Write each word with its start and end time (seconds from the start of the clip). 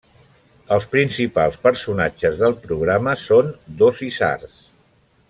Els 0.77 0.87
principals 0.93 1.59
personatges 1.67 2.41
del 2.45 2.57
programa 2.65 3.15
són 3.29 3.53
dos 3.83 4.01
isards: 4.13 4.57